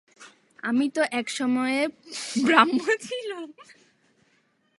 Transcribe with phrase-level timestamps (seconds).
[0.69, 1.79] আমিও তো এক সময়ে
[2.45, 3.49] ব্রাহ্ম ছিলুম।